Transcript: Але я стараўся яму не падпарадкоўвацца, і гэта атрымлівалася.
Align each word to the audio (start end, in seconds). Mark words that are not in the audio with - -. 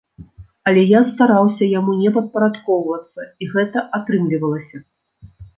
Але 0.69 0.81
я 0.91 1.01
стараўся 1.09 1.67
яму 1.79 1.91
не 1.99 2.13
падпарадкоўвацца, 2.17 3.29
і 3.45 3.51
гэта 3.55 3.87
атрымлівалася. 3.99 4.77